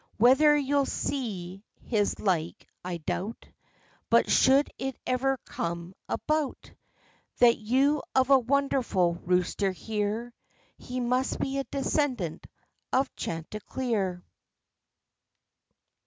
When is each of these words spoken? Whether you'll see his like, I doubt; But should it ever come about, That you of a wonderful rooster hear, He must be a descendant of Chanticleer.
Whether 0.17 0.57
you'll 0.57 0.87
see 0.87 1.63
his 1.83 2.17
like, 2.19 2.67
I 2.83 2.97
doubt; 2.97 3.45
But 4.09 4.31
should 4.31 4.71
it 4.79 4.97
ever 5.05 5.37
come 5.45 5.93
about, 6.09 6.71
That 7.37 7.59
you 7.59 8.01
of 8.15 8.31
a 8.31 8.39
wonderful 8.39 9.13
rooster 9.23 9.71
hear, 9.71 10.33
He 10.79 10.99
must 10.99 11.37
be 11.39 11.59
a 11.59 11.65
descendant 11.65 12.47
of 12.91 13.15
Chanticleer. 13.15 14.23